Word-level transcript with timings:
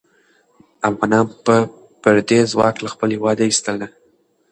افغانان 0.89 1.25
به 1.45 1.57
پردی 2.01 2.39
ځواک 2.51 2.75
له 2.83 2.89
خپل 2.93 3.07
هېواد 3.15 3.37
ایستله. 3.45 3.87